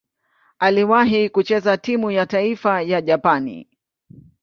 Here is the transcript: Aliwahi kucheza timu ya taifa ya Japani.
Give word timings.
Aliwahi 0.59 1.29
kucheza 1.29 1.77
timu 1.77 2.11
ya 2.11 2.25
taifa 2.25 2.81
ya 2.81 3.01
Japani. 3.01 3.69